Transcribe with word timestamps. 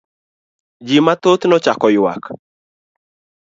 Ji 0.87 0.97
mathoth 1.05 1.43
nochako 1.47 1.87
ywak…. 1.97 2.23